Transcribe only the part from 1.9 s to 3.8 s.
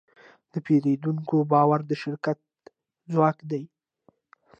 شرکت ځواک دی.